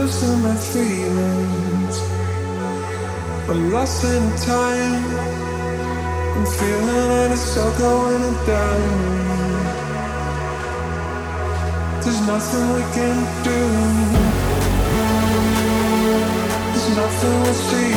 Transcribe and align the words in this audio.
losing 0.00 0.42
my 0.42 0.56
feelings. 0.56 1.96
I'm 3.50 3.70
lost 3.70 4.02
in 4.04 4.24
time. 4.52 5.04
I'm 6.36 6.46
feeling 6.58 7.06
like 7.12 7.32
it's 7.32 7.56
all 7.58 7.72
going 7.78 8.34
down. 8.46 8.90
There's 12.02 12.20
nothing 12.32 12.66
we 12.76 12.84
can 12.96 13.18
do. 13.48 13.60
There's 16.72 16.88
nothing 17.00 17.34
we'll 17.42 17.60
see. 17.68 17.94